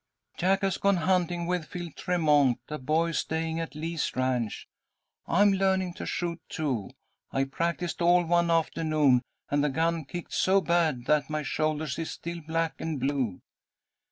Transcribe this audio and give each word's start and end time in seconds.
"'Jack 0.35 0.63
has 0.63 0.79
gone 0.79 0.95
hunting 0.97 1.45
with 1.45 1.65
Phil 1.67 1.91
Tremont, 1.95 2.57
a 2.69 2.79
boy 2.79 3.11
staying 3.11 3.59
at 3.59 3.75
Lee's 3.75 4.11
ranch. 4.15 4.67
I 5.27 5.43
am 5.43 5.53
learning 5.53 5.93
to 5.93 6.07
shoot, 6.07 6.41
too. 6.49 6.89
I 7.31 7.43
practised 7.43 8.01
all 8.01 8.23
one 8.25 8.49
afternoon, 8.49 9.21
and 9.51 9.63
the 9.63 9.69
gun 9.69 10.05
kicked 10.05 10.33
so 10.33 10.59
bad 10.59 11.05
that 11.05 11.29
my 11.29 11.43
shoulder 11.43 11.85
is 11.99 12.09
still 12.09 12.41
black 12.41 12.81
and 12.81 12.99
blue. 12.99 13.41